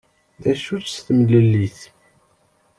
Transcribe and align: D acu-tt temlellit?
D 0.41 0.43
acu-tt 0.51 1.03
temlellit? 1.05 1.79